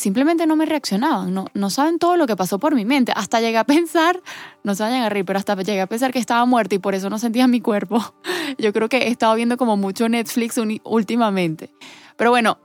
Simplemente 0.00 0.46
no 0.46 0.56
me 0.56 0.64
reaccionaban, 0.64 1.34
no, 1.34 1.44
no 1.52 1.68
saben 1.68 1.98
todo 1.98 2.16
lo 2.16 2.26
que 2.26 2.34
pasó 2.34 2.58
por 2.58 2.74
mi 2.74 2.86
mente. 2.86 3.12
Hasta 3.14 3.38
llegué 3.38 3.58
a 3.58 3.64
pensar, 3.64 4.22
no 4.64 4.74
se 4.74 4.82
vayan 4.82 5.02
a 5.02 5.10
reír, 5.10 5.26
pero 5.26 5.38
hasta 5.38 5.54
llegué 5.56 5.82
a 5.82 5.86
pensar 5.86 6.10
que 6.10 6.18
estaba 6.18 6.42
muerta 6.46 6.74
y 6.74 6.78
por 6.78 6.94
eso 6.94 7.10
no 7.10 7.18
sentía 7.18 7.46
mi 7.46 7.60
cuerpo. 7.60 8.14
Yo 8.58 8.72
creo 8.72 8.88
que 8.88 8.96
he 8.96 9.08
estado 9.08 9.34
viendo 9.34 9.58
como 9.58 9.76
mucho 9.76 10.08
Netflix 10.08 10.58
últimamente. 10.84 11.70
Pero 12.16 12.30
bueno, 12.30 12.56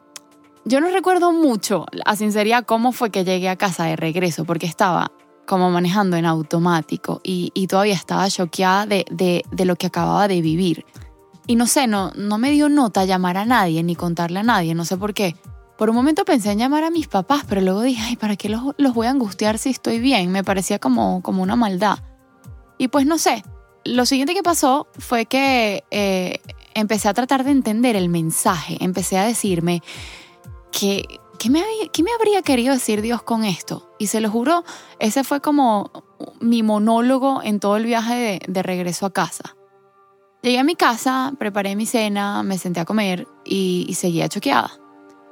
yo 0.63 0.79
no 0.79 0.89
recuerdo 0.89 1.33
mucho, 1.33 1.85
a 2.05 2.15
sinceridad, 2.15 2.63
cómo 2.63 2.93
fue 2.93 3.09
que 3.09 3.25
llegué 3.25 3.49
a 3.49 3.57
casa 3.57 3.83
de 3.83 3.97
regreso, 3.97 4.45
porque 4.45 4.65
estaba 4.65 5.11
como 5.45 5.69
manejando 5.69 6.15
en 6.15 6.25
automático 6.25 7.19
y, 7.21 7.67
todavía 7.67 7.95
estaba 7.95 8.29
choqueada 8.29 8.85
de, 8.85 9.05
de, 9.11 9.65
lo 9.65 9.75
que 9.75 9.87
acababa 9.87 10.29
de 10.29 10.39
vivir. 10.39 10.85
Y 11.47 11.57
no 11.57 11.67
sé, 11.67 11.87
no, 11.87 12.11
no 12.15 12.37
me 12.37 12.51
dio 12.51 12.69
nota 12.69 13.03
llamar 13.03 13.35
a 13.35 13.45
nadie 13.45 13.83
ni 13.83 13.97
contarle 13.97 14.39
a 14.39 14.43
nadie, 14.43 14.73
no 14.73 14.85
sé 14.85 14.95
por 14.95 15.13
qué. 15.13 15.35
Por 15.77 15.89
un 15.89 15.96
momento 15.96 16.25
pensé 16.25 16.51
en 16.51 16.60
llamar 16.60 16.84
a 16.84 16.89
mis 16.89 17.08
papás, 17.08 17.44
pero 17.48 17.62
luego 17.62 17.82
dije, 17.82 18.01
ay, 18.05 18.15
¿para 18.15 18.36
qué 18.36 18.50
los, 18.50 18.62
los 18.77 18.94
voy 18.94 19.08
a 19.08 19.12
angustiar 19.12 19.58
si 19.58 19.70
estoy 19.70 20.00
bien? 20.00 20.32
Me 20.32 20.44
parecía 20.44 20.79
como, 20.79 21.22
como 21.22 21.44
una 21.44 21.55
maldad. 21.55 22.00
Y 22.77 22.88
pues 22.88 23.05
no 23.05 23.17
sé, 23.17 23.44
lo 23.86 24.05
siguiente 24.05 24.34
que 24.34 24.44
pasó 24.44 24.88
fue 24.98 25.25
que 25.25 25.84
eh, 25.91 26.41
empecé 26.74 27.08
a 27.08 27.13
tratar 27.13 27.44
de 27.44 27.51
entender 27.51 27.96
el 27.96 28.10
mensaje, 28.10 28.77
empecé 28.82 29.17
a 29.17 29.25
decirme, 29.25 29.82
¿qué, 30.72 31.05
qué, 31.38 31.50
me, 31.50 31.63
¿qué 31.94 32.03
me 32.03 32.12
habría 32.17 32.41
querido 32.41 32.74
decir 32.74 33.01
Dios 33.01 33.22
con 33.22 33.46
esto? 33.46 33.91
Y 34.00 34.08
se 34.08 34.22
lo 34.22 34.29
juro, 34.29 34.63
ese 35.00 35.24
fue 35.24 35.39
como 35.39 35.91
mi 36.39 36.63
monólogo 36.63 37.41
en 37.44 37.60
todo 37.60 37.77
el 37.77 37.86
viaje 37.86 38.39
de, 38.48 38.63
regreso 38.63 39.05
a 39.05 39.13
casa. 39.13 39.55
Llegué 40.41 40.60
a 40.60 40.63
mi 40.63 40.75
casa, 40.75 41.34
preparé 41.39 41.75
mi 41.75 41.86
cena, 41.86 42.44
me 42.44 42.58
senté 42.58 42.79
a 42.79 42.86
comer 42.86 43.27
y, 43.44 43.94
seguía 43.96 44.29
choqueada. 44.29 44.72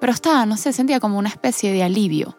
Pero 0.04 0.12
estaba, 0.12 0.46
no 0.46 0.58
sé, 0.58 0.74
sentía 0.74 1.00
como 1.00 1.18
una 1.18 1.30
especie 1.30 1.72
de 1.72 1.82
alivio. 1.82 2.36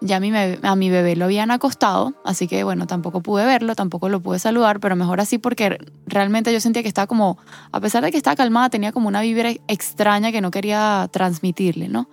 Ya 0.00 0.16
a 0.16 0.76
mi, 0.76 0.88
bebé 0.88 1.14
lo 1.14 1.26
habían 1.26 1.50
acostado, 1.50 2.14
así 2.24 2.48
que 2.48 2.64
bueno, 2.64 2.86
tampoco 2.86 3.20
pude 3.20 3.44
verlo, 3.44 3.74
tampoco 3.74 4.08
lo 4.08 4.22
pude 4.22 4.38
saludar, 4.38 4.80
pero 4.80 4.96
mejor 4.96 5.20
así 5.20 5.36
porque 5.36 5.76
realmente 6.06 6.50
yo 6.54 6.58
sentía 6.58 6.80
que 6.80 6.88
estaba 6.88 7.06
como, 7.06 7.36
a 7.70 7.80
pesar 7.80 8.02
de 8.02 8.12
que 8.12 8.16
estaba 8.16 8.34
calmada, 8.34 8.70
tenía 8.70 8.92
como 8.92 9.08
una 9.08 9.20
vibra 9.20 9.50
extraña 9.68 10.32
que 10.32 10.40
no 10.40 10.50
quería 10.50 11.06
transmitirle, 11.12 11.88
¿no? 11.88 12.08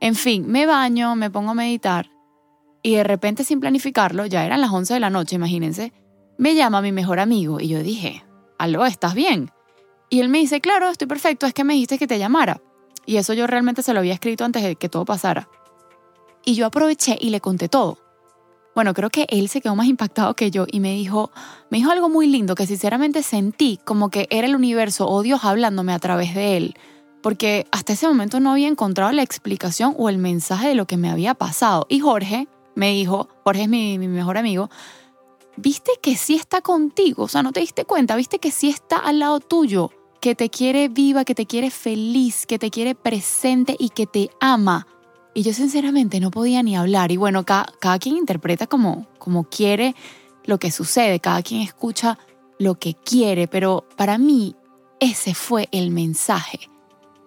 En 0.00 0.14
fin, 0.14 0.46
me 0.46 0.66
baño, 0.66 1.16
me 1.16 1.30
pongo 1.30 1.52
a 1.52 1.54
meditar 1.54 2.10
y 2.82 2.96
de 2.96 3.02
repente 3.02 3.44
sin 3.44 3.60
planificarlo, 3.60 4.26
ya 4.26 4.44
eran 4.44 4.60
las 4.60 4.72
11 4.72 4.92
de 4.92 5.00
la 5.00 5.08
noche, 5.08 5.36
imagínense, 5.36 5.94
me 6.36 6.54
llama 6.54 6.82
mi 6.82 6.92
mejor 6.92 7.18
amigo 7.18 7.60
y 7.60 7.68
yo 7.68 7.82
dije, 7.82 8.22
aló, 8.58 8.84
¿estás 8.84 9.14
bien? 9.14 9.50
Y 10.10 10.20
él 10.20 10.28
me 10.28 10.36
dice, 10.36 10.60
claro, 10.60 10.90
estoy 10.90 11.06
perfecto, 11.08 11.46
es 11.46 11.54
que 11.54 11.64
me 11.64 11.72
dijiste 11.72 11.96
que 11.96 12.06
te 12.06 12.18
llamara. 12.18 12.60
Y 13.06 13.16
eso 13.16 13.32
yo 13.34 13.46
realmente 13.46 13.82
se 13.82 13.92
lo 13.92 14.00
había 14.00 14.14
escrito 14.14 14.44
antes 14.44 14.62
de 14.62 14.76
que 14.76 14.88
todo 14.88 15.04
pasara. 15.04 15.48
Y 16.44 16.54
yo 16.54 16.66
aproveché 16.66 17.16
y 17.20 17.30
le 17.30 17.40
conté 17.40 17.68
todo. 17.68 17.98
Bueno, 18.74 18.92
creo 18.92 19.08
que 19.10 19.26
él 19.28 19.48
se 19.48 19.60
quedó 19.60 19.76
más 19.76 19.86
impactado 19.86 20.34
que 20.34 20.50
yo 20.50 20.66
y 20.70 20.80
me 20.80 20.94
dijo, 20.94 21.30
me 21.70 21.78
dijo 21.78 21.90
algo 21.90 22.08
muy 22.08 22.26
lindo 22.26 22.54
que 22.54 22.66
sinceramente 22.66 23.22
sentí 23.22 23.78
como 23.84 24.10
que 24.10 24.26
era 24.30 24.46
el 24.46 24.56
universo 24.56 25.08
o 25.08 25.22
Dios 25.22 25.44
hablándome 25.44 25.92
a 25.92 25.98
través 25.98 26.34
de 26.34 26.56
él 26.56 26.74
porque 27.24 27.66
hasta 27.70 27.94
ese 27.94 28.06
momento 28.06 28.38
no 28.38 28.52
había 28.52 28.68
encontrado 28.68 29.10
la 29.10 29.22
explicación 29.22 29.94
o 29.96 30.10
el 30.10 30.18
mensaje 30.18 30.68
de 30.68 30.74
lo 30.74 30.84
que 30.84 30.98
me 30.98 31.08
había 31.08 31.32
pasado. 31.32 31.86
Y 31.88 32.00
Jorge 32.00 32.48
me 32.74 32.90
dijo, 32.90 33.30
Jorge 33.44 33.62
es 33.62 33.68
mi, 33.70 33.96
mejor 33.96 34.36
amigo, 34.36 34.68
viste 35.56 35.92
que 36.02 36.16
sí 36.16 36.34
está 36.34 36.60
contigo, 36.60 37.22
o 37.22 37.28
sea, 37.28 37.42
no 37.42 37.52
te 37.52 37.60
diste 37.60 37.86
cuenta, 37.86 38.14
viste 38.14 38.40
que 38.40 38.50
sí 38.50 38.68
está 38.68 38.98
al 38.98 39.20
lado 39.20 39.40
tuyo, 39.40 39.90
que 40.24 40.34
te 40.34 40.48
quiere 40.48 40.88
viva, 40.88 41.26
que 41.26 41.34
te 41.34 41.44
quiere 41.44 41.70
feliz, 41.70 42.46
que 42.46 42.58
te 42.58 42.70
quiere 42.70 42.94
presente 42.94 43.76
y 43.78 43.90
que 43.90 44.06
te 44.06 44.30
ama. 44.40 44.86
Y 45.34 45.42
yo 45.42 45.52
sinceramente 45.52 46.18
no 46.18 46.30
podía 46.30 46.62
ni 46.62 46.78
hablar. 46.78 47.12
Y 47.12 47.18
bueno, 47.18 47.44
cada, 47.44 47.66
cada 47.78 47.98
quien 47.98 48.16
interpreta 48.16 48.66
como, 48.66 49.06
como 49.18 49.44
quiere 49.44 49.94
lo 50.46 50.58
que 50.58 50.70
sucede, 50.70 51.20
cada 51.20 51.42
quien 51.42 51.60
escucha 51.60 52.18
lo 52.58 52.76
que 52.76 52.94
quiere, 52.94 53.48
pero 53.48 53.86
para 53.96 54.16
mí 54.16 54.56
ese 54.98 55.34
fue 55.34 55.68
el 55.72 55.90
mensaje. 55.90 56.70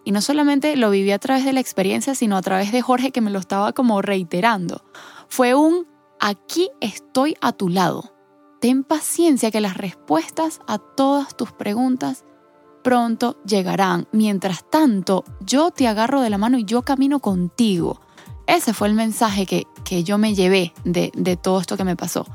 Y 0.03 0.11
no 0.11 0.23
solamente 0.23 0.75
lo 0.75 0.89
viví 0.89 1.11
a 1.11 1.19
través 1.19 1.45
de 1.45 1.53
la 1.53 1.59
experiencia, 1.59 2.15
sino 2.15 2.35
a 2.35 2.41
través 2.41 2.71
de 2.71 2.81
Jorge 2.81 3.11
que 3.11 3.21
me 3.21 3.29
lo 3.29 3.37
estaba 3.37 3.73
como 3.73 4.01
reiterando. 4.01 4.83
Fue 5.27 5.53
un, 5.53 5.85
aquí 6.19 6.71
estoy 6.81 7.35
a 7.41 7.51
tu 7.51 7.69
lado. 7.69 8.11
Ten 8.59 8.83
paciencia 8.83 9.51
que 9.51 9.61
las 9.61 9.77
respuestas 9.77 10.61
a 10.65 10.79
todas 10.79 11.37
tus 11.37 11.51
preguntas 11.51 12.25
pronto 12.87 13.35
llegarán. 13.43 14.07
Mientras 14.13 14.63
tanto, 14.69 15.25
yo 15.41 15.71
te 15.71 15.89
agarro 15.89 16.21
de 16.21 16.29
la 16.29 16.37
mano 16.37 16.57
y 16.57 16.63
yo 16.63 16.83
camino 16.83 17.19
contigo. 17.19 17.99
Ese 18.45 18.73
fue 18.73 18.87
el 18.87 18.93
mensaje 18.93 19.45
que, 19.45 19.67
que 19.83 20.05
yo 20.05 20.17
me 20.17 20.33
llevé 20.33 20.73
de, 20.85 21.11
de 21.13 21.35
todo 21.35 21.59
esto 21.59 21.75
que 21.75 21.83
me 21.83 21.97
pasó. 21.97 22.25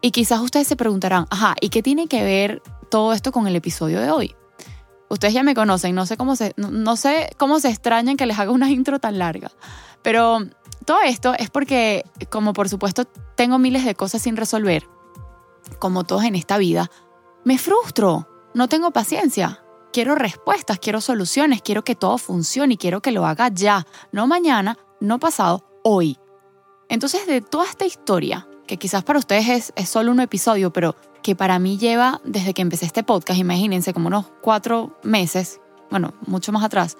Y 0.00 0.12
quizás 0.12 0.40
ustedes 0.40 0.66
se 0.66 0.76
preguntarán, 0.76 1.26
ajá, 1.28 1.56
¿y 1.60 1.68
qué 1.68 1.82
tiene 1.82 2.06
que 2.06 2.24
ver 2.24 2.62
todo 2.90 3.12
esto 3.12 3.32
con 3.32 3.46
el 3.46 3.54
episodio 3.54 4.00
de 4.00 4.10
hoy? 4.10 4.34
Ustedes 5.10 5.34
ya 5.34 5.42
me 5.42 5.54
conocen, 5.54 5.94
no 5.94 6.06
sé 6.06 6.16
cómo 6.16 6.36
se, 6.36 6.54
no, 6.56 6.96
sé 6.96 7.28
cómo 7.36 7.60
se 7.60 7.68
extrañan 7.68 8.16
que 8.16 8.24
les 8.24 8.38
haga 8.38 8.52
una 8.52 8.70
intro 8.70 8.98
tan 8.98 9.18
larga. 9.18 9.50
Pero 10.00 10.38
todo 10.86 11.02
esto 11.04 11.34
es 11.34 11.50
porque, 11.50 12.02
como 12.30 12.54
por 12.54 12.70
supuesto 12.70 13.04
tengo 13.36 13.58
miles 13.58 13.84
de 13.84 13.94
cosas 13.94 14.22
sin 14.22 14.38
resolver, 14.38 14.88
como 15.78 16.04
todos 16.04 16.24
en 16.24 16.34
esta 16.34 16.56
vida, 16.56 16.90
me 17.44 17.58
frustro, 17.58 18.26
no 18.54 18.68
tengo 18.68 18.90
paciencia. 18.90 19.60
Quiero 19.92 20.14
respuestas, 20.14 20.78
quiero 20.78 21.00
soluciones, 21.00 21.62
quiero 21.62 21.84
que 21.84 21.94
todo 21.94 22.18
funcione 22.18 22.74
y 22.74 22.76
quiero 22.76 23.00
que 23.00 23.12
lo 23.12 23.26
haga 23.26 23.48
ya, 23.48 23.86
no 24.12 24.26
mañana, 24.26 24.76
no 25.00 25.18
pasado, 25.18 25.64
hoy. 25.82 26.18
Entonces, 26.88 27.26
de 27.26 27.40
toda 27.40 27.64
esta 27.64 27.86
historia, 27.86 28.46
que 28.66 28.76
quizás 28.76 29.04
para 29.04 29.18
ustedes 29.18 29.48
es, 29.48 29.72
es 29.76 29.88
solo 29.88 30.12
un 30.12 30.20
episodio, 30.20 30.72
pero 30.72 30.96
que 31.22 31.34
para 31.34 31.58
mí 31.58 31.78
lleva 31.78 32.20
desde 32.24 32.54
que 32.54 32.62
empecé 32.62 32.86
este 32.86 33.02
podcast, 33.02 33.38
imagínense, 33.38 33.92
como 33.92 34.08
unos 34.08 34.26
cuatro 34.42 34.98
meses, 35.02 35.60
bueno, 35.90 36.14
mucho 36.26 36.52
más 36.52 36.64
atrás, 36.64 36.96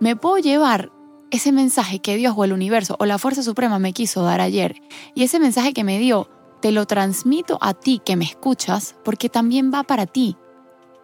me 0.00 0.16
puedo 0.16 0.38
llevar 0.38 0.92
ese 1.30 1.52
mensaje 1.52 2.00
que 2.00 2.16
Dios 2.16 2.34
o 2.36 2.44
el 2.44 2.52
universo 2.52 2.96
o 2.98 3.06
la 3.06 3.18
Fuerza 3.18 3.42
Suprema 3.42 3.78
me 3.78 3.92
quiso 3.92 4.22
dar 4.22 4.40
ayer. 4.40 4.76
Y 5.14 5.22
ese 5.22 5.40
mensaje 5.40 5.72
que 5.72 5.84
me 5.84 5.98
dio, 5.98 6.28
te 6.60 6.72
lo 6.72 6.86
transmito 6.86 7.58
a 7.60 7.74
ti 7.74 8.00
que 8.04 8.16
me 8.16 8.24
escuchas 8.24 8.96
porque 9.04 9.28
también 9.28 9.72
va 9.72 9.82
para 9.84 10.06
ti. 10.06 10.36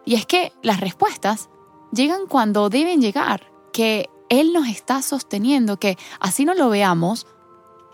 Y 0.05 0.15
es 0.15 0.25
que 0.25 0.53
las 0.61 0.79
respuestas 0.79 1.49
llegan 1.91 2.27
cuando 2.27 2.69
deben 2.69 3.01
llegar, 3.01 3.51
que 3.71 4.09
Él 4.29 4.53
nos 4.53 4.67
está 4.67 5.01
sosteniendo, 5.01 5.77
que 5.77 5.97
así 6.19 6.45
no 6.45 6.53
lo 6.53 6.69
veamos, 6.69 7.27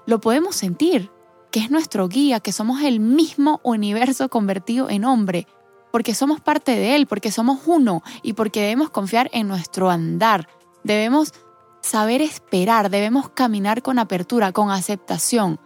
lo 0.05 0.19
podemos 0.19 0.55
sentir 0.55 1.11
que 1.51 1.59
es 1.59 1.71
nuestro 1.71 2.07
guía, 2.07 2.39
que 2.39 2.51
somos 2.51 2.81
el 2.81 2.99
mismo 2.99 3.59
universo 3.63 4.29
convertido 4.29 4.89
en 4.89 5.05
hombre, 5.05 5.47
porque 5.91 6.13
somos 6.13 6.39
parte 6.39 6.75
de 6.75 6.95
él, 6.95 7.07
porque 7.07 7.31
somos 7.31 7.61
uno 7.65 8.03
y 8.21 8.33
porque 8.33 8.61
debemos 8.61 8.89
confiar 8.89 9.29
en 9.33 9.47
nuestro 9.47 9.89
andar. 9.89 10.47
Debemos 10.83 11.33
saber 11.81 12.21
esperar, 12.21 12.89
debemos 12.89 13.29
caminar 13.29 13.81
con 13.81 13.97
apertura, 13.97 14.51
con 14.51 14.69
aceptación. 14.69 15.59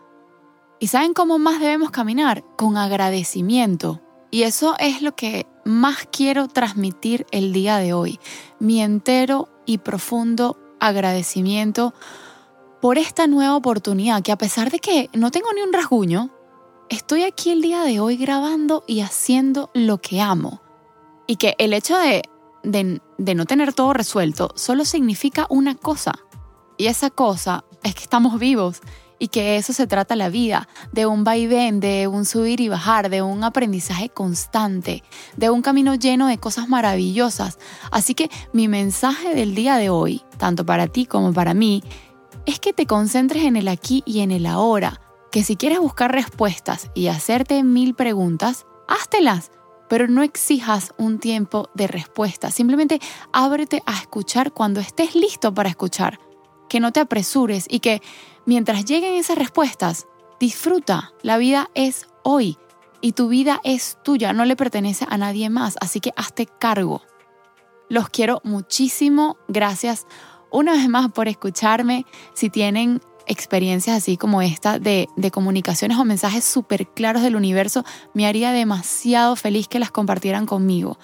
¿Y 0.80 0.88
saben 0.88 1.14
cómo 1.14 1.40
más 1.40 1.60
debemos 1.60 1.92
caminar? 1.92 2.44
Con 2.56 2.78
agradecimiento. 2.78 4.02
Y 4.34 4.42
eso 4.42 4.74
es 4.80 5.04
lo 5.04 5.16
que 5.16 5.46
más 5.64 6.08
quiero 6.12 6.48
transmitir 6.48 7.28
el 7.30 7.54
día 7.54 7.78
de 7.78 7.94
hoy. 7.94 8.20
Mi 8.58 8.82
entero 8.82 9.48
y 9.68 9.78
profundo 9.78 10.58
agradecimiento 10.80 11.94
por 12.82 12.98
esta 12.98 13.28
nueva 13.28 13.56
oportunidad 13.56 14.24
que 14.24 14.32
a 14.32 14.38
pesar 14.40 14.72
de 14.72 14.80
que 14.80 15.12
no 15.14 15.30
tengo 15.30 15.54
ni 15.54 15.62
un 15.62 15.72
rasguño, 15.72 16.32
estoy 16.90 17.22
aquí 17.22 17.52
el 17.52 17.62
día 17.62 17.84
de 17.84 18.00
hoy 18.00 18.18
grabando 18.18 18.84
y 18.88 19.02
haciendo 19.02 19.70
lo 19.76 20.00
que 20.00 20.20
amo. 20.20 20.64
Y 21.28 21.36
que 21.36 21.54
el 21.60 21.72
hecho 21.72 21.96
de, 22.00 22.24
de, 22.64 23.36
no 23.36 23.46
tener 23.46 23.72
todo 23.74 23.94
resuelto 23.94 24.50
solo 24.56 24.84
significa 24.84 25.46
una 25.52 25.76
cosa. 25.76 26.14
Y 26.80 26.88
esa 26.88 27.12
cosa 27.12 27.66
es 27.84 27.94
que 27.94 28.02
estamos 28.02 28.40
vivos 28.40 28.82
y 29.20 29.28
que 29.28 29.58
eso 29.58 29.74
se 29.74 29.88
trata 29.88 30.16
la 30.16 30.30
vida, 30.30 30.68
de 30.92 31.06
un 31.06 31.24
vaivén, 31.24 31.80
de 31.80 32.08
un 32.08 32.26
subir 32.26 32.60
y 32.62 32.70
bajar, 32.70 33.10
de 33.10 33.22
un 33.22 33.44
aprendizaje 33.44 34.10
constante, 34.10 35.04
de 35.38 35.50
un 35.50 35.62
camino 35.62 35.96
lleno 35.96 36.28
de 36.28 36.38
cosas 36.38 36.68
maravillosas. 36.70 37.58
Así 37.92 38.16
que 38.16 38.30
mi 38.52 38.68
mensaje 38.68 39.34
del 39.34 39.56
día 39.56 39.78
de 39.78 39.90
hoy, 39.90 40.24
tanto 40.38 40.66
para 40.66 40.88
ti 40.88 41.06
como 41.06 41.34
para 41.34 41.54
mí, 41.54 41.84
es 42.46 42.60
que 42.60 42.74
te 42.74 42.86
concentres 42.86 43.44
en 43.44 43.56
el 43.56 43.68
aquí 43.68 44.04
y 44.06 44.20
en 44.20 44.32
el 44.32 44.46
ahora, 44.46 45.00
que 45.32 45.44
si 45.44 45.56
quieres 45.56 45.80
buscar 45.80 46.12
respuestas 46.12 46.90
y 46.94 47.08
hacerte 47.08 47.64
mil 47.64 47.96
preguntas, 47.96 48.66
háztelas, 48.88 49.52
pero 49.90 50.08
no 50.08 50.24
exijas 50.24 50.94
un 50.98 51.20
tiempo 51.20 51.70
de 51.74 51.88
respuesta. 51.88 52.52
Simplemente 52.52 53.00
ábrete 53.32 53.84
a 53.86 53.94
escuchar 53.94 54.52
cuando 54.52 54.80
estés 54.80 55.16
listo 55.16 55.54
para 55.54 55.70
escuchar. 55.70 56.20
Que 56.74 56.80
no 56.80 56.92
te 56.92 57.02
apresures 57.02 57.68
y 57.70 57.82
que 57.82 58.02
mientras 58.48 58.84
lleguen 58.84 59.14
esas 59.14 59.38
respuestas, 59.38 60.08
disfruta. 60.40 61.14
La 61.22 61.38
vida 61.38 61.70
es 61.76 62.08
hoy 62.24 62.58
y 63.00 63.12
tu 63.12 63.28
vida 63.28 63.62
es 63.64 64.00
tuya, 64.04 64.34
no 64.34 64.44
le 64.44 64.56
pertenece 64.56 65.06
a 65.08 65.20
nadie 65.20 65.52
más, 65.52 65.76
así 65.82 66.00
que 66.00 66.14
hazte 66.16 66.48
cargo. 66.48 67.04
Los 67.90 68.10
quiero 68.10 68.42
muchísimo. 68.44 69.38
Gracias 69.48 70.08
una 70.50 70.72
vez 70.72 70.90
más 70.90 71.12
por 71.12 71.28
escucharme. 71.28 72.08
Si 72.34 72.50
tienen 72.50 73.02
experiencias 73.28 73.96
así 73.96 74.18
como 74.18 74.42
esta 74.42 74.80
de, 74.80 75.10
de 75.16 75.30
comunicaciones 75.30 76.00
o 76.00 76.06
mensajes 76.06 76.44
súper 76.44 76.88
claros 76.88 77.22
del 77.22 77.36
universo, 77.36 77.86
me 78.16 78.26
haría 78.26 78.52
demasiado 78.52 79.36
feliz 79.36 79.68
que 79.68 79.78
las 79.78 79.92
compartieran 79.92 80.48
conmigo. 80.48 80.98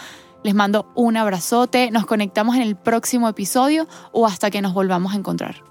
Les 0.43 0.55
mando 0.55 0.91
un 0.95 1.17
abrazote, 1.17 1.91
nos 1.91 2.05
conectamos 2.05 2.55
en 2.55 2.61
el 2.61 2.75
próximo 2.75 3.27
episodio 3.27 3.87
o 4.11 4.25
hasta 4.25 4.49
que 4.49 4.61
nos 4.61 4.73
volvamos 4.73 5.13
a 5.13 5.17
encontrar. 5.17 5.63